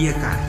fiecare. 0.00 0.46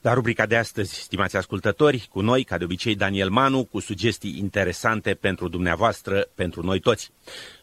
La 0.00 0.12
rubrica 0.12 0.46
de 0.46 0.56
astăzi, 0.56 0.94
stimați 0.94 1.36
ascultători, 1.36 2.08
cu 2.10 2.20
noi, 2.20 2.44
ca 2.44 2.58
de 2.58 2.64
obicei, 2.64 2.94
Daniel 2.94 3.30
Manu, 3.30 3.64
cu 3.64 3.80
sugestii 3.80 4.38
interesante 4.38 5.14
pentru 5.14 5.48
dumneavoastră, 5.48 6.28
pentru 6.34 6.62
noi 6.62 6.80
toți. 6.80 7.10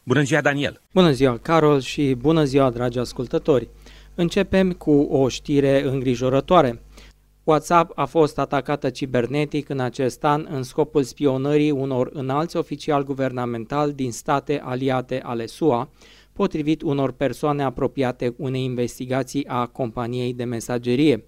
Bună 0.03 0.21
ziua, 0.21 0.41
Daniel! 0.41 0.81
Bună 0.93 1.11
ziua, 1.11 1.37
Carol, 1.37 1.81
și 1.81 2.13
bună 2.13 2.43
ziua, 2.43 2.69
dragi 2.69 2.99
ascultători! 2.99 3.69
Începem 4.15 4.71
cu 4.71 4.91
o 4.91 5.27
știre 5.27 5.83
îngrijorătoare. 5.83 6.81
WhatsApp 7.45 7.91
a 7.95 8.05
fost 8.05 8.39
atacată 8.39 8.89
cibernetic 8.89 9.69
în 9.69 9.79
acest 9.79 10.23
an 10.23 10.47
în 10.49 10.63
scopul 10.63 11.03
spionării 11.03 11.71
unor 11.71 12.09
înalți 12.13 12.57
oficiali 12.57 13.03
guvernamentali 13.03 13.93
din 13.93 14.11
state 14.11 14.61
aliate 14.63 15.21
ale 15.23 15.45
SUA, 15.45 15.89
potrivit 16.33 16.81
unor 16.81 17.11
persoane 17.11 17.63
apropiate 17.63 18.33
unei 18.37 18.63
investigații 18.63 19.47
a 19.47 19.65
companiei 19.65 20.33
de 20.33 20.43
mesagerie. 20.43 21.25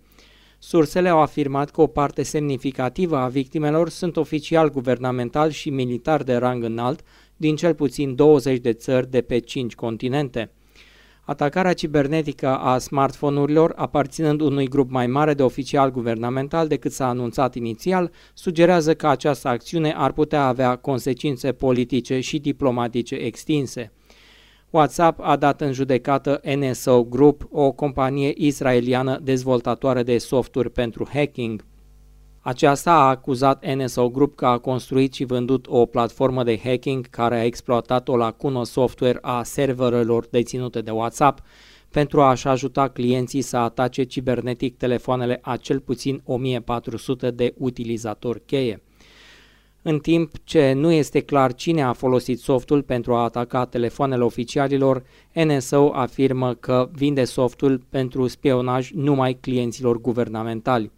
Sursele 0.59 1.09
au 1.09 1.19
afirmat 1.19 1.71
că 1.71 1.81
o 1.81 1.87
parte 1.87 2.23
semnificativă 2.23 3.17
a 3.17 3.27
victimelor 3.27 3.89
sunt 3.89 4.17
oficiali 4.17 4.71
guvernamentali 4.71 5.53
și 5.53 5.69
militari 5.69 6.25
de 6.25 6.35
rang 6.35 6.63
înalt 6.63 7.01
din 7.37 7.55
cel 7.55 7.73
puțin 7.73 8.15
20 8.15 8.59
de 8.59 8.73
țări 8.73 9.09
de 9.09 9.21
pe 9.21 9.39
5 9.39 9.75
continente. 9.75 10.51
Atacarea 11.25 11.73
cibernetică 11.73 12.57
a 12.57 12.77
smartphone-urilor, 12.77 13.73
aparținând 13.75 14.41
unui 14.41 14.67
grup 14.67 14.91
mai 14.91 15.07
mare 15.07 15.33
de 15.33 15.43
oficiali 15.43 15.91
guvernamental 15.91 16.67
decât 16.67 16.91
s-a 16.91 17.07
anunțat 17.07 17.55
inițial, 17.55 18.11
sugerează 18.33 18.93
că 18.93 19.07
această 19.07 19.47
acțiune 19.47 19.93
ar 19.97 20.11
putea 20.11 20.45
avea 20.45 20.75
consecințe 20.75 21.51
politice 21.51 22.19
și 22.19 22.39
diplomatice 22.39 23.15
extinse. 23.15 23.91
WhatsApp 24.69 25.19
a 25.21 25.35
dat 25.35 25.61
în 25.61 25.71
judecată 25.71 26.41
NSO 26.55 27.03
Group, 27.03 27.47
o 27.51 27.71
companie 27.71 28.33
israeliană 28.35 29.19
dezvoltatoare 29.23 30.03
de 30.03 30.17
softuri 30.17 30.71
pentru 30.71 31.07
hacking. 31.13 31.65
Aceasta 32.47 32.91
a 32.91 33.09
acuzat 33.09 33.65
NSO 33.75 34.09
Group 34.09 34.35
că 34.35 34.45
a 34.45 34.57
construit 34.57 35.13
și 35.13 35.23
vândut 35.23 35.65
o 35.69 35.85
platformă 35.85 36.43
de 36.43 36.59
hacking 36.63 37.07
care 37.09 37.35
a 37.35 37.43
exploatat 37.43 38.07
o 38.07 38.17
lacună 38.17 38.63
software 38.63 39.17
a 39.21 39.43
serverelor 39.43 40.27
deținute 40.29 40.81
de 40.81 40.91
WhatsApp 40.91 41.39
pentru 41.89 42.21
a-și 42.21 42.47
ajuta 42.47 42.87
clienții 42.87 43.41
să 43.41 43.57
atace 43.57 44.03
cibernetic 44.03 44.77
telefoanele 44.77 45.39
a 45.41 45.57
cel 45.57 45.79
puțin 45.79 46.21
1400 46.25 47.31
de 47.31 47.53
utilizatori 47.57 48.45
cheie. 48.45 48.83
În 49.81 49.99
timp 49.99 50.31
ce 50.43 50.73
nu 50.73 50.91
este 50.91 51.19
clar 51.19 51.53
cine 51.53 51.83
a 51.83 51.93
folosit 51.93 52.39
softul 52.39 52.81
pentru 52.81 53.13
a 53.13 53.23
ataca 53.23 53.65
telefoanele 53.65 54.23
oficialilor, 54.23 55.03
NSO 55.33 55.91
afirmă 55.93 56.53
că 56.53 56.89
vinde 56.91 57.23
softul 57.23 57.81
pentru 57.89 58.27
spionaj 58.27 58.91
numai 58.91 59.33
clienților 59.33 60.01
guvernamentali. 60.01 60.91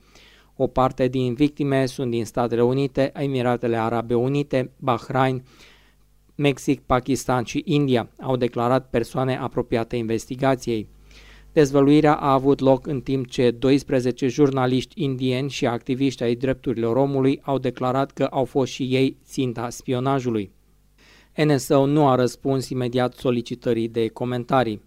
O 0.58 0.67
parte 0.67 1.08
din 1.08 1.33
victime 1.33 1.86
sunt 1.86 2.11
din 2.11 2.25
Statele 2.25 2.63
Unite, 2.63 3.11
Emiratele 3.13 3.77
Arabe 3.77 4.13
Unite, 4.13 4.72
Bahrain, 4.80 5.44
Mexic, 6.36 6.81
Pakistan 6.81 7.44
și 7.44 7.61
India, 7.66 8.09
au 8.22 8.36
declarat 8.36 8.89
persoane 8.89 9.38
apropiate 9.38 9.95
investigației. 9.95 10.89
Dezvăluirea 11.53 12.13
a 12.13 12.33
avut 12.33 12.59
loc 12.59 12.88
în 12.88 13.02
timp 13.02 13.28
ce 13.28 13.52
12 13.52 14.28
jurnaliști 14.28 15.03
indieni 15.03 15.50
și 15.50 15.66
activiști 15.66 16.23
ai 16.23 16.35
drepturilor 16.35 16.95
omului 16.95 17.39
au 17.44 17.57
declarat 17.57 18.12
că 18.12 18.24
au 18.24 18.45
fost 18.45 18.72
și 18.72 18.84
ei 18.84 19.18
ținta 19.25 19.69
spionajului. 19.69 20.51
NSO 21.45 21.85
nu 21.85 22.07
a 22.07 22.16
răspuns 22.16 22.69
imediat 22.69 23.13
solicitării 23.13 23.88
de 23.88 24.07
comentarii. 24.07 24.81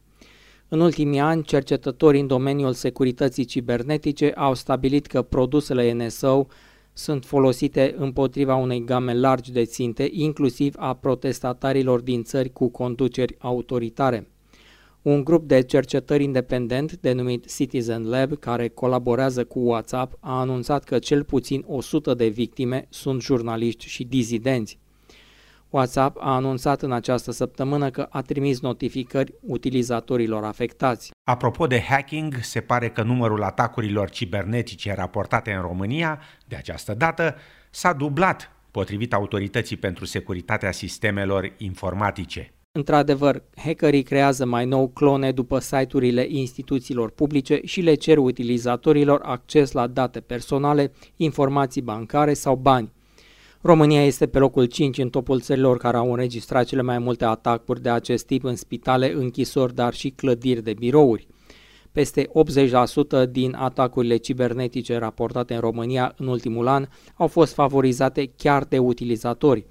În 0.72 0.80
ultimii 0.80 1.18
ani, 1.18 1.42
cercetătorii 1.42 2.20
în 2.20 2.26
domeniul 2.26 2.72
securității 2.72 3.44
cibernetice 3.44 4.32
au 4.36 4.54
stabilit 4.54 5.06
că 5.06 5.22
produsele 5.22 5.92
NSO 5.92 6.46
sunt 6.92 7.24
folosite 7.24 7.94
împotriva 7.98 8.54
unei 8.54 8.84
game 8.84 9.14
largi 9.14 9.52
de 9.52 9.64
ținte, 9.64 10.08
inclusiv 10.12 10.74
a 10.78 10.94
protestatarilor 10.94 12.00
din 12.00 12.22
țări 12.22 12.52
cu 12.52 12.68
conduceri 12.68 13.34
autoritare. 13.38 14.30
Un 15.02 15.24
grup 15.24 15.48
de 15.48 15.62
cercetări 15.62 16.24
independent 16.24 17.00
denumit 17.00 17.54
Citizen 17.54 18.08
Lab, 18.08 18.38
care 18.38 18.68
colaborează 18.68 19.44
cu 19.44 19.58
WhatsApp, 19.58 20.16
a 20.20 20.40
anunțat 20.40 20.84
că 20.84 20.98
cel 20.98 21.24
puțin 21.24 21.64
100 21.66 22.14
de 22.14 22.26
victime 22.28 22.86
sunt 22.88 23.22
jurnaliști 23.22 23.86
și 23.86 24.04
dizidenți. 24.04 24.78
WhatsApp 25.70 26.16
a 26.20 26.34
anunțat 26.34 26.82
în 26.82 26.92
această 26.92 27.30
săptămână 27.30 27.90
că 27.90 28.06
a 28.10 28.22
trimis 28.22 28.60
notificări 28.60 29.34
utilizatorilor 29.40 30.44
afectați. 30.44 31.10
Apropo 31.24 31.66
de 31.66 31.80
hacking, 31.80 32.34
se 32.40 32.60
pare 32.60 32.88
că 32.88 33.02
numărul 33.02 33.42
atacurilor 33.42 34.10
cibernetice 34.10 34.94
raportate 34.94 35.52
în 35.52 35.60
România, 35.60 36.20
de 36.46 36.56
această 36.56 36.94
dată, 36.94 37.34
s-a 37.70 37.92
dublat, 37.92 38.52
potrivit 38.70 39.12
Autorității 39.12 39.76
pentru 39.76 40.04
Securitatea 40.04 40.72
Sistemelor 40.72 41.52
Informatice. 41.56 42.54
Într-adevăr, 42.72 43.42
hackerii 43.56 44.02
creează 44.02 44.44
mai 44.46 44.66
nou 44.66 44.88
clone 44.88 45.32
după 45.32 45.58
site-urile 45.58 46.26
instituțiilor 46.28 47.10
publice 47.10 47.60
și 47.64 47.80
le 47.80 47.94
cer 47.94 48.18
utilizatorilor 48.18 49.20
acces 49.22 49.72
la 49.72 49.86
date 49.86 50.20
personale, 50.20 50.92
informații 51.16 51.82
bancare 51.82 52.32
sau 52.34 52.56
bani. 52.56 52.92
România 53.62 54.04
este 54.04 54.26
pe 54.26 54.38
locul 54.38 54.64
5 54.64 54.98
în 54.98 55.08
topul 55.08 55.40
țărilor 55.40 55.76
care 55.76 55.96
au 55.96 56.10
înregistrat 56.10 56.64
cele 56.64 56.82
mai 56.82 56.98
multe 56.98 57.24
atacuri 57.24 57.82
de 57.82 57.90
acest 57.90 58.26
tip 58.26 58.44
în 58.44 58.56
spitale, 58.56 59.12
închisori, 59.12 59.74
dar 59.74 59.94
și 59.94 60.10
clădiri 60.10 60.62
de 60.62 60.72
birouri. 60.72 61.26
Peste 61.92 62.28
80% 63.26 63.30
din 63.30 63.54
atacurile 63.54 64.16
cibernetice 64.16 64.96
raportate 64.96 65.54
în 65.54 65.60
România 65.60 66.14
în 66.16 66.26
ultimul 66.26 66.66
an 66.66 66.86
au 67.14 67.26
fost 67.26 67.54
favorizate 67.54 68.32
chiar 68.36 68.64
de 68.64 68.78
utilizatori 68.78 69.66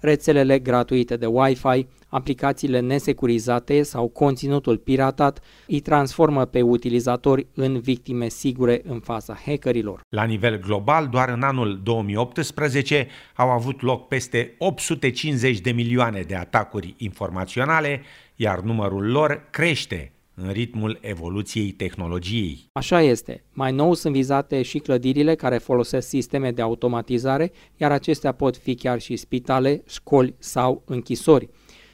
rețelele 0.00 0.58
gratuite 0.58 1.16
de 1.16 1.26
Wi-Fi, 1.26 1.86
aplicațiile 2.08 2.80
nesecurizate 2.80 3.82
sau 3.82 4.08
conținutul 4.08 4.76
piratat 4.76 5.40
îi 5.66 5.80
transformă 5.80 6.44
pe 6.44 6.62
utilizatori 6.62 7.46
în 7.54 7.80
victime 7.80 8.28
sigure 8.28 8.80
în 8.84 9.00
fața 9.00 9.38
hackerilor. 9.46 10.00
La 10.08 10.24
nivel 10.24 10.58
global, 10.58 11.08
doar 11.08 11.28
în 11.28 11.42
anul 11.42 11.80
2018 11.82 13.08
au 13.34 13.48
avut 13.48 13.82
loc 13.82 14.08
peste 14.08 14.54
850 14.58 15.60
de 15.60 15.70
milioane 15.70 16.20
de 16.20 16.34
atacuri 16.34 16.94
informaționale, 16.96 18.02
iar 18.36 18.60
numărul 18.60 19.10
lor 19.10 19.46
crește 19.50 20.12
în 20.42 20.52
ritmul 20.52 20.98
evoluției 21.00 21.70
tehnologiei. 21.70 22.68
Așa 22.72 23.00
este. 23.00 23.44
Mai 23.52 23.72
nou 23.72 23.94
sunt 23.94 24.14
vizate 24.14 24.62
și 24.62 24.78
clădirile 24.78 25.34
care 25.34 25.58
folosesc 25.58 26.08
sisteme 26.08 26.50
de 26.50 26.62
automatizare, 26.62 27.52
iar 27.76 27.92
acestea 27.92 28.32
pot 28.32 28.56
fi 28.56 28.74
chiar 28.74 29.00
și 29.00 29.16
spitale, 29.16 29.82
școli 29.86 30.34
sau 30.38 30.82
închisori. 30.86 31.48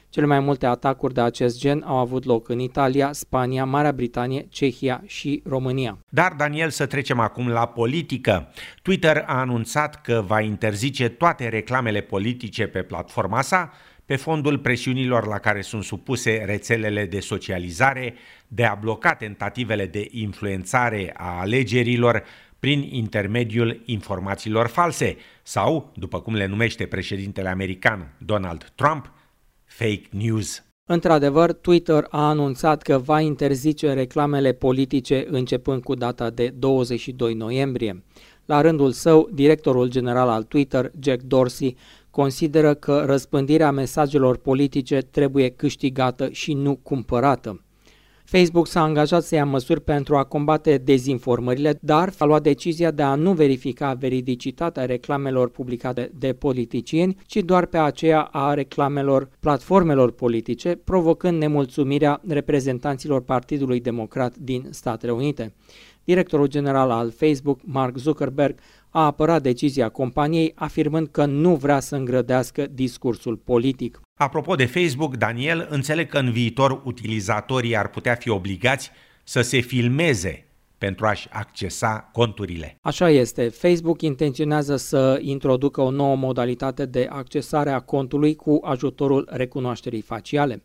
Cele 0.09 0.27
mai 0.27 0.39
multe 0.39 0.65
atacuri 0.65 1.13
de 1.13 1.21
acest 1.21 1.59
gen 1.59 1.83
au 1.85 1.97
avut 1.97 2.25
loc 2.25 2.49
în 2.49 2.59
Italia, 2.59 3.11
Spania, 3.11 3.65
Marea 3.65 3.91
Britanie, 3.91 4.47
Cehia 4.49 5.03
și 5.05 5.41
România. 5.45 5.97
Dar, 6.09 6.33
Daniel, 6.37 6.69
să 6.69 6.85
trecem 6.85 7.19
acum 7.19 7.47
la 7.47 7.65
politică. 7.65 8.51
Twitter 8.81 9.23
a 9.27 9.39
anunțat 9.39 10.01
că 10.01 10.23
va 10.27 10.41
interzice 10.41 11.09
toate 11.09 11.49
reclamele 11.49 12.01
politice 12.01 12.67
pe 12.67 12.81
platforma 12.81 13.41
sa, 13.41 13.71
pe 14.05 14.15
fondul 14.15 14.57
presiunilor 14.57 15.27
la 15.27 15.37
care 15.37 15.61
sunt 15.61 15.83
supuse 15.83 16.43
rețelele 16.45 17.05
de 17.05 17.19
socializare 17.19 18.13
de 18.47 18.63
a 18.63 18.75
bloca 18.75 19.13
tentativele 19.13 19.85
de 19.85 20.07
influențare 20.11 21.13
a 21.17 21.39
alegerilor 21.39 22.23
prin 22.59 22.87
intermediul 22.91 23.81
informațiilor 23.85 24.67
false 24.67 25.17
sau, 25.43 25.91
după 25.95 26.19
cum 26.19 26.33
le 26.33 26.45
numește 26.45 26.85
președintele 26.85 27.49
american 27.49 28.13
Donald 28.17 28.71
Trump, 28.75 29.11
fake 29.65 30.07
news. 30.09 30.63
Într-adevăr, 30.87 31.53
Twitter 31.53 32.05
a 32.09 32.27
anunțat 32.27 32.81
că 32.81 32.97
va 32.97 33.19
interzice 33.19 33.93
reclamele 33.93 34.53
politice 34.53 35.25
începând 35.29 35.83
cu 35.83 35.95
data 35.95 36.29
de 36.29 36.47
22 36.47 37.33
noiembrie. 37.33 38.03
La 38.45 38.61
rândul 38.61 38.91
său, 38.91 39.29
directorul 39.33 39.89
general 39.89 40.29
al 40.29 40.43
Twitter, 40.43 40.91
Jack 40.99 41.21
Dorsey, 41.21 41.77
consideră 42.15 42.73
că 42.73 43.03
răspândirea 43.05 43.71
mesajelor 43.71 44.37
politice 44.37 44.97
trebuie 44.97 45.49
câștigată 45.49 46.29
și 46.31 46.53
nu 46.53 46.75
cumpărată. 46.75 47.63
Facebook 48.23 48.67
s-a 48.67 48.81
angajat 48.81 49.23
să 49.23 49.35
ia 49.35 49.45
măsuri 49.45 49.81
pentru 49.81 50.15
a 50.15 50.23
combate 50.23 50.77
dezinformările, 50.77 51.77
dar 51.81 52.13
a 52.17 52.25
luat 52.25 52.41
decizia 52.41 52.91
de 52.91 53.01
a 53.01 53.15
nu 53.15 53.33
verifica 53.33 53.93
veridicitatea 53.93 54.85
reclamelor 54.85 55.49
publicate 55.49 56.11
de 56.17 56.33
politicieni, 56.33 57.17
ci 57.25 57.35
doar 57.35 57.65
pe 57.65 57.77
aceea 57.77 58.21
a 58.21 58.53
reclamelor 58.53 59.29
platformelor 59.39 60.11
politice, 60.11 60.75
provocând 60.83 61.37
nemulțumirea 61.37 62.21
reprezentanților 62.27 63.21
Partidului 63.21 63.79
Democrat 63.79 64.37
din 64.37 64.67
Statele 64.69 65.11
Unite. 65.11 65.53
Directorul 66.05 66.47
general 66.47 66.91
al 66.91 67.11
Facebook, 67.11 67.59
Mark 67.63 67.97
Zuckerberg, 67.97 68.59
a 68.89 69.05
apărat 69.05 69.41
decizia 69.41 69.89
companiei 69.89 70.51
afirmând 70.55 71.07
că 71.07 71.25
nu 71.25 71.55
vrea 71.55 71.79
să 71.79 71.95
îngrădească 71.95 72.67
discursul 72.71 73.35
politic. 73.35 73.99
Apropo 74.19 74.55
de 74.55 74.65
Facebook, 74.65 75.15
Daniel, 75.15 75.67
înțeleg 75.69 76.09
că 76.09 76.17
în 76.17 76.31
viitor 76.31 76.81
utilizatorii 76.83 77.77
ar 77.77 77.87
putea 77.87 78.15
fi 78.15 78.29
obligați 78.29 78.91
să 79.23 79.41
se 79.41 79.59
filmeze 79.59 80.45
pentru 80.77 81.05
a-și 81.05 81.27
accesa 81.31 82.09
conturile. 82.13 82.77
Așa 82.81 83.09
este. 83.09 83.49
Facebook 83.49 84.01
intenționează 84.01 84.75
să 84.75 85.19
introducă 85.21 85.81
o 85.81 85.91
nouă 85.91 86.15
modalitate 86.15 86.85
de 86.85 87.07
accesare 87.09 87.69
a 87.69 87.79
contului 87.79 88.35
cu 88.35 88.59
ajutorul 88.63 89.27
recunoașterii 89.31 90.01
faciale. 90.01 90.63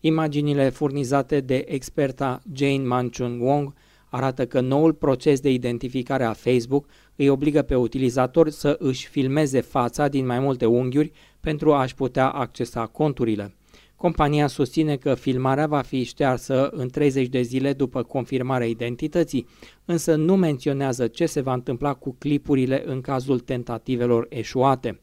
Imaginile 0.00 0.68
furnizate 0.68 1.40
de 1.40 1.64
experta 1.68 2.42
Jane 2.52 2.82
Manchun 2.86 3.40
Wong 3.40 3.72
arată 4.10 4.46
că 4.46 4.60
noul 4.60 4.92
proces 4.92 5.40
de 5.40 5.50
identificare 5.50 6.24
a 6.24 6.32
Facebook 6.32 6.86
îi 7.16 7.28
obligă 7.28 7.62
pe 7.62 7.74
utilizator 7.74 8.48
să 8.48 8.76
își 8.78 9.08
filmeze 9.08 9.60
fața 9.60 10.08
din 10.08 10.26
mai 10.26 10.38
multe 10.38 10.66
unghiuri 10.66 11.12
pentru 11.40 11.72
a-și 11.72 11.94
putea 11.94 12.28
accesa 12.28 12.86
conturile. 12.86 13.54
Compania 13.96 14.46
susține 14.46 14.96
că 14.96 15.14
filmarea 15.14 15.66
va 15.66 15.80
fi 15.80 16.04
ștearsă 16.04 16.68
în 16.72 16.88
30 16.88 17.26
de 17.26 17.40
zile 17.40 17.72
după 17.72 18.02
confirmarea 18.02 18.66
identității, 18.66 19.46
însă 19.84 20.14
nu 20.14 20.36
menționează 20.36 21.06
ce 21.06 21.26
se 21.26 21.40
va 21.40 21.52
întâmpla 21.52 21.94
cu 21.94 22.16
clipurile 22.18 22.82
în 22.86 23.00
cazul 23.00 23.38
tentativelor 23.38 24.26
eșuate. 24.28 25.00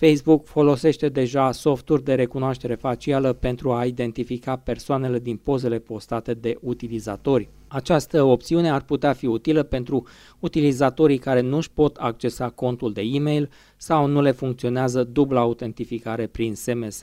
Facebook 0.00 0.46
folosește 0.46 1.08
deja 1.08 1.52
softuri 1.52 2.04
de 2.04 2.14
recunoaștere 2.14 2.74
facială 2.74 3.32
pentru 3.32 3.72
a 3.72 3.84
identifica 3.84 4.56
persoanele 4.56 5.18
din 5.18 5.36
pozele 5.36 5.78
postate 5.78 6.34
de 6.34 6.56
utilizatori. 6.60 7.48
Această 7.68 8.22
opțiune 8.22 8.70
ar 8.70 8.82
putea 8.82 9.12
fi 9.12 9.26
utilă 9.26 9.62
pentru 9.62 10.06
utilizatorii 10.38 11.18
care 11.18 11.40
nu 11.40 11.56
își 11.56 11.70
pot 11.70 11.96
accesa 11.96 12.50
contul 12.50 12.92
de 12.92 13.02
e-mail 13.04 13.50
sau 13.76 14.06
nu 14.06 14.20
le 14.20 14.30
funcționează 14.30 15.04
dubla 15.04 15.40
autentificare 15.40 16.26
prin 16.26 16.54
SMS 16.54 17.00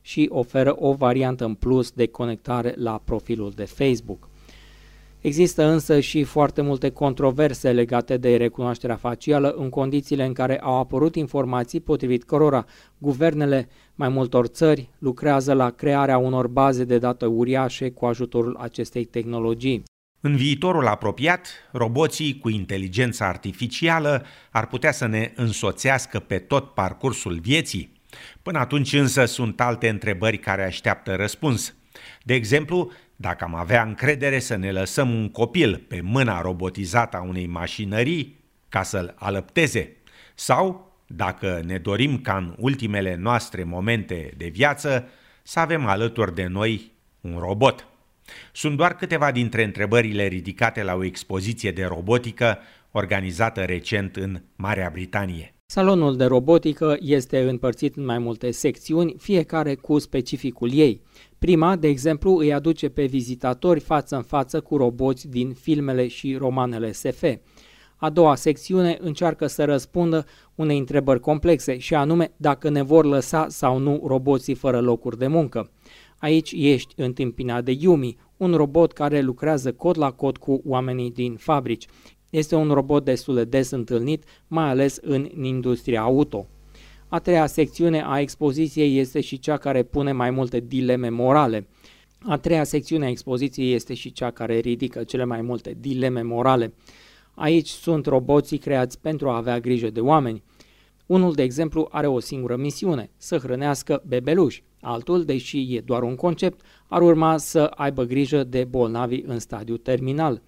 și 0.00 0.28
oferă 0.30 0.76
o 0.78 0.92
variantă 0.92 1.44
în 1.44 1.54
plus 1.54 1.90
de 1.90 2.06
conectare 2.06 2.74
la 2.76 3.02
profilul 3.04 3.52
de 3.56 3.64
Facebook. 3.64 4.29
Există 5.20 5.64
însă 5.64 6.00
și 6.00 6.22
foarte 6.22 6.62
multe 6.62 6.90
controverse 6.90 7.72
legate 7.72 8.16
de 8.16 8.36
recunoașterea 8.36 8.96
facială 8.96 9.54
în 9.56 9.68
condițiile 9.68 10.24
în 10.24 10.32
care 10.32 10.58
au 10.58 10.78
apărut 10.78 11.14
informații 11.14 11.80
potrivit 11.80 12.24
cărora 12.24 12.64
guvernele 12.98 13.68
mai 13.94 14.08
multor 14.08 14.46
țări 14.46 14.88
lucrează 14.98 15.52
la 15.52 15.70
crearea 15.70 16.18
unor 16.18 16.46
baze 16.46 16.84
de 16.84 16.98
date 16.98 17.26
uriașe 17.26 17.90
cu 17.90 18.06
ajutorul 18.06 18.56
acestei 18.56 19.04
tehnologii. 19.04 19.82
În 20.20 20.36
viitorul 20.36 20.86
apropiat, 20.86 21.48
roboții 21.72 22.38
cu 22.38 22.48
inteligență 22.48 23.24
artificială 23.24 24.24
ar 24.50 24.66
putea 24.66 24.92
să 24.92 25.06
ne 25.06 25.32
însoțească 25.36 26.18
pe 26.18 26.38
tot 26.38 26.74
parcursul 26.74 27.38
vieții. 27.42 27.92
Până 28.42 28.58
atunci 28.58 28.92
însă 28.92 29.24
sunt 29.24 29.60
alte 29.60 29.88
întrebări 29.88 30.38
care 30.38 30.64
așteaptă 30.64 31.14
răspuns. 31.14 31.74
De 32.22 32.34
exemplu, 32.34 32.92
dacă 33.16 33.44
am 33.44 33.54
avea 33.54 33.82
încredere 33.82 34.38
să 34.38 34.56
ne 34.56 34.72
lăsăm 34.72 35.14
un 35.14 35.30
copil 35.30 35.84
pe 35.88 36.00
mâna 36.00 36.40
robotizată 36.40 37.16
a 37.16 37.22
unei 37.22 37.46
mașinării 37.46 38.38
ca 38.68 38.82
să-l 38.82 39.14
alăpteze, 39.18 39.96
sau 40.34 40.92
dacă 41.06 41.62
ne 41.64 41.78
dorim 41.78 42.20
ca 42.20 42.36
în 42.36 42.54
ultimele 42.58 43.14
noastre 43.14 43.64
momente 43.64 44.34
de 44.36 44.48
viață 44.48 45.08
să 45.42 45.60
avem 45.60 45.86
alături 45.86 46.34
de 46.34 46.46
noi 46.46 46.92
un 47.20 47.38
robot. 47.38 47.86
Sunt 48.52 48.76
doar 48.76 48.94
câteva 48.94 49.30
dintre 49.32 49.64
întrebările 49.64 50.26
ridicate 50.26 50.82
la 50.82 50.94
o 50.94 51.04
expoziție 51.04 51.72
de 51.72 51.84
robotică 51.84 52.58
organizată 52.90 53.64
recent 53.64 54.16
în 54.16 54.42
Marea 54.56 54.90
Britanie. 54.92 55.54
Salonul 55.72 56.16
de 56.16 56.24
robotică 56.24 56.96
este 57.00 57.48
împărțit 57.48 57.96
în 57.96 58.04
mai 58.04 58.18
multe 58.18 58.50
secțiuni, 58.50 59.14
fiecare 59.18 59.74
cu 59.74 59.98
specificul 59.98 60.72
ei. 60.72 61.02
Prima, 61.38 61.76
de 61.76 61.88
exemplu, 61.88 62.36
îi 62.36 62.52
aduce 62.52 62.88
pe 62.88 63.04
vizitatori 63.04 63.80
față 63.80 64.16
în 64.16 64.22
față 64.22 64.60
cu 64.60 64.76
roboți 64.76 65.28
din 65.28 65.52
filmele 65.52 66.06
și 66.06 66.34
romanele 66.34 66.92
SF. 66.92 67.24
A 67.96 68.10
doua 68.10 68.34
secțiune 68.34 68.98
încearcă 69.00 69.46
să 69.46 69.64
răspundă 69.64 70.26
unei 70.54 70.78
întrebări 70.78 71.20
complexe 71.20 71.78
și 71.78 71.94
anume 71.94 72.32
dacă 72.36 72.68
ne 72.68 72.82
vor 72.82 73.04
lăsa 73.04 73.46
sau 73.48 73.78
nu 73.78 74.02
roboții 74.06 74.54
fără 74.54 74.80
locuri 74.80 75.18
de 75.18 75.26
muncă. 75.26 75.70
Aici 76.18 76.52
ești 76.56 76.94
întâmpinat 76.96 77.64
de 77.64 77.76
Yumi, 77.78 78.16
un 78.36 78.54
robot 78.54 78.92
care 78.92 79.20
lucrează 79.20 79.72
cod 79.72 79.98
la 79.98 80.10
cod 80.10 80.36
cu 80.36 80.62
oamenii 80.64 81.10
din 81.10 81.36
fabrici. 81.36 81.86
Este 82.30 82.54
un 82.54 82.70
robot 82.70 83.04
destul 83.04 83.34
de 83.34 83.44
des 83.44 83.70
întâlnit, 83.70 84.24
mai 84.48 84.68
ales 84.68 84.98
în 85.02 85.28
industria 85.42 86.00
auto. 86.00 86.46
A 87.08 87.18
treia 87.18 87.46
secțiune 87.46 88.02
a 88.06 88.20
expoziției 88.20 88.98
este 88.98 89.20
și 89.20 89.38
cea 89.38 89.56
care 89.56 89.82
pune 89.82 90.12
mai 90.12 90.30
multe 90.30 90.60
dileme 90.60 91.08
morale. 91.08 91.66
A 92.22 92.36
treia 92.36 92.64
secțiune 92.64 93.04
a 93.04 93.08
expoziției 93.08 93.74
este 93.74 93.94
și 93.94 94.12
cea 94.12 94.30
care 94.30 94.58
ridică 94.58 95.04
cele 95.04 95.24
mai 95.24 95.40
multe 95.40 95.76
dileme 95.80 96.22
morale. 96.22 96.74
Aici 97.34 97.68
sunt 97.68 98.06
roboții 98.06 98.58
creați 98.58 99.00
pentru 99.00 99.28
a 99.28 99.36
avea 99.36 99.60
grijă 99.60 99.90
de 99.90 100.00
oameni. 100.00 100.42
Unul, 101.06 101.32
de 101.32 101.42
exemplu, 101.42 101.88
are 101.90 102.06
o 102.06 102.20
singură 102.20 102.56
misiune, 102.56 103.10
să 103.16 103.38
hrănească 103.38 104.02
bebeluși. 104.06 104.64
Altul, 104.80 105.24
deși 105.24 105.74
e 105.74 105.80
doar 105.80 106.02
un 106.02 106.14
concept, 106.14 106.60
ar 106.88 107.02
urma 107.02 107.36
să 107.36 107.62
aibă 107.62 108.04
grijă 108.04 108.44
de 108.44 108.64
bolnavi 108.64 109.20
în 109.26 109.38
stadiu 109.38 109.76
terminal. 109.76 110.42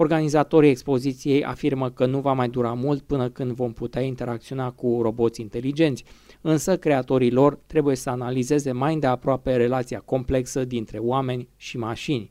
Organizatorii 0.00 0.70
expoziției 0.70 1.44
afirmă 1.44 1.90
că 1.90 2.06
nu 2.06 2.20
va 2.20 2.32
mai 2.32 2.48
dura 2.48 2.72
mult 2.72 3.02
până 3.02 3.28
când 3.28 3.50
vom 3.52 3.72
putea 3.72 4.02
interacționa 4.02 4.70
cu 4.70 4.98
roboți 5.02 5.40
inteligenți, 5.40 6.04
însă 6.40 6.76
creatorii 6.76 7.30
lor 7.30 7.58
trebuie 7.66 7.96
să 7.96 8.10
analizeze 8.10 8.72
mai 8.72 8.94
îndeaproape 8.94 9.56
relația 9.56 10.02
complexă 10.04 10.64
dintre 10.64 10.98
oameni 10.98 11.48
și 11.56 11.78
mașini. 11.78 12.30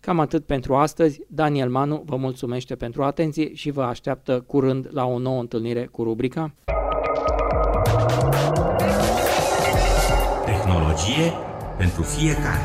Cam 0.00 0.20
atât 0.20 0.46
pentru 0.46 0.74
astăzi. 0.74 1.20
Daniel 1.28 1.70
Manu 1.70 2.02
vă 2.06 2.16
mulțumește 2.16 2.74
pentru 2.74 3.02
atenție 3.02 3.54
și 3.54 3.70
vă 3.70 3.82
așteaptă 3.82 4.40
curând 4.40 4.88
la 4.90 5.04
o 5.06 5.18
nouă 5.18 5.40
întâlnire 5.40 5.86
cu 5.86 6.02
rubrica 6.02 6.54
Tehnologie 10.44 11.32
pentru 11.78 12.02
fiecare. 12.02 12.60